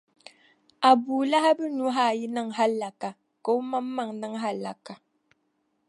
[0.89, 3.09] Abu Lahibi nuhi ayi niŋ hallaka,
[3.43, 4.93] ka o mammaŋ’ niŋ hallaka.